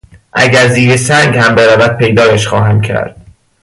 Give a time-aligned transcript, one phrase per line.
[0.33, 3.21] اگر زیر سنگ هم برود پیدایش خواهم کرد!